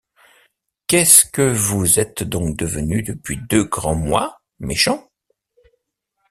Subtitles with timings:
[0.87, 5.07] Qu’est-ce que vous êtes donc devenu depuis deux grands mois, méchant?